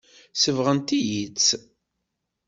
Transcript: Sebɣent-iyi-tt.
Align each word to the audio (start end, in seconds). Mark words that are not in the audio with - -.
Sebɣent-iyi-tt. 0.41 1.47